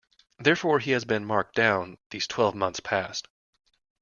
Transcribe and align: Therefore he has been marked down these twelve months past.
Therefore 0.39 0.79
he 0.79 0.89
has 0.93 1.05
been 1.05 1.23
marked 1.25 1.53
down 1.53 1.99
these 2.09 2.25
twelve 2.25 2.55
months 2.55 2.79
past. 2.79 3.27